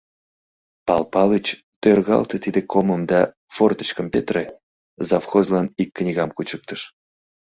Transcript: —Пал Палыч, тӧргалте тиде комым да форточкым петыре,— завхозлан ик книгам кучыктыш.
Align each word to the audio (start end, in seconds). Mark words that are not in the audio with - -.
—Пал 0.87 1.03
Палыч, 1.13 1.47
тӧргалте 1.81 2.37
тиде 2.43 2.61
комым 2.71 3.01
да 3.11 3.19
форточкым 3.55 4.07
петыре,— 4.13 4.45
завхозлан 5.07 5.67
ик 5.81 5.89
книгам 5.97 6.29
кучыктыш. 6.33 6.81